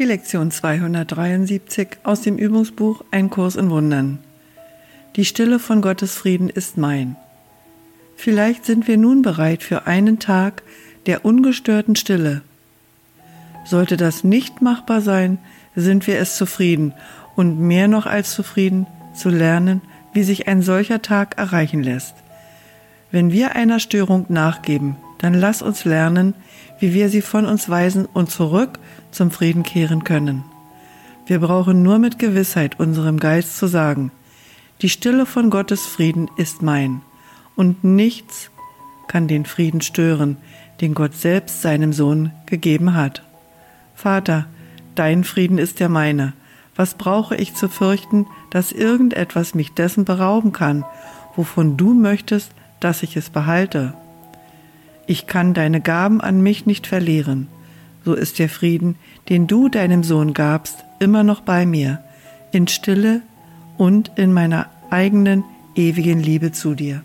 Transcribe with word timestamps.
Die 0.00 0.06
Lektion 0.06 0.50
273 0.50 1.98
aus 2.04 2.22
dem 2.22 2.38
Übungsbuch 2.38 3.04
Ein 3.10 3.28
Kurs 3.28 3.54
in 3.54 3.68
Wundern. 3.68 4.18
Die 5.14 5.26
Stille 5.26 5.58
von 5.58 5.82
Gottes 5.82 6.14
Frieden 6.14 6.48
ist 6.48 6.78
mein. 6.78 7.16
Vielleicht 8.16 8.64
sind 8.64 8.88
wir 8.88 8.96
nun 8.96 9.20
bereit 9.20 9.62
für 9.62 9.86
einen 9.86 10.18
Tag 10.18 10.62
der 11.04 11.26
ungestörten 11.26 11.96
Stille. 11.96 12.40
Sollte 13.66 13.98
das 13.98 14.24
nicht 14.24 14.62
machbar 14.62 15.02
sein, 15.02 15.36
sind 15.76 16.06
wir 16.06 16.18
es 16.18 16.38
zufrieden 16.38 16.94
und 17.36 17.60
mehr 17.60 17.86
noch 17.86 18.06
als 18.06 18.32
zufrieden 18.32 18.86
zu 19.14 19.28
lernen, 19.28 19.82
wie 20.14 20.22
sich 20.22 20.48
ein 20.48 20.62
solcher 20.62 21.02
Tag 21.02 21.36
erreichen 21.36 21.82
lässt. 21.82 22.14
Wenn 23.10 23.32
wir 23.32 23.56
einer 23.56 23.80
Störung 23.80 24.26
nachgeben, 24.28 24.96
dann 25.18 25.34
lass 25.34 25.62
uns 25.62 25.84
lernen, 25.84 26.34
wie 26.78 26.94
wir 26.94 27.08
sie 27.08 27.22
von 27.22 27.44
uns 27.44 27.68
weisen 27.68 28.06
und 28.06 28.30
zurück 28.30 28.78
zum 29.10 29.30
Frieden 29.30 29.62
kehren 29.62 30.04
können. 30.04 30.44
Wir 31.26 31.40
brauchen 31.40 31.82
nur 31.82 31.98
mit 31.98 32.18
Gewissheit 32.18 32.80
unserem 32.80 33.18
Geist 33.18 33.56
zu 33.56 33.66
sagen, 33.66 34.10
die 34.82 34.88
Stille 34.88 35.26
von 35.26 35.50
Gottes 35.50 35.86
Frieden 35.86 36.30
ist 36.36 36.62
mein, 36.62 37.02
und 37.54 37.84
nichts 37.84 38.50
kann 39.08 39.28
den 39.28 39.44
Frieden 39.44 39.82
stören, 39.82 40.38
den 40.80 40.94
Gott 40.94 41.14
selbst 41.14 41.60
seinem 41.60 41.92
Sohn 41.92 42.32
gegeben 42.46 42.94
hat. 42.94 43.22
Vater, 43.94 44.46
dein 44.94 45.24
Frieden 45.24 45.58
ist 45.58 45.80
der 45.80 45.90
meine. 45.90 46.32
Was 46.74 46.94
brauche 46.94 47.36
ich 47.36 47.54
zu 47.54 47.68
fürchten, 47.68 48.26
dass 48.50 48.72
irgendetwas 48.72 49.54
mich 49.54 49.74
dessen 49.74 50.06
berauben 50.06 50.52
kann, 50.52 50.84
wovon 51.36 51.76
du 51.76 51.92
möchtest, 51.92 52.52
dass 52.80 53.02
ich 53.02 53.16
es 53.16 53.30
behalte? 53.30 53.94
Ich 55.06 55.26
kann 55.26 55.54
deine 55.54 55.80
Gaben 55.80 56.20
an 56.20 56.42
mich 56.42 56.66
nicht 56.66 56.86
verlieren. 56.86 57.48
So 58.04 58.14
ist 58.14 58.38
der 58.38 58.48
Frieden, 58.48 58.96
den 59.28 59.46
du 59.46 59.68
deinem 59.68 60.04
Sohn 60.04 60.34
gabst, 60.34 60.84
immer 60.98 61.22
noch 61.22 61.40
bei 61.40 61.66
mir, 61.66 62.02
in 62.52 62.66
Stille 62.66 63.22
und 63.76 64.12
in 64.16 64.32
meiner 64.32 64.66
eigenen 64.90 65.44
ewigen 65.74 66.20
Liebe 66.20 66.52
zu 66.52 66.74
dir. 66.74 67.02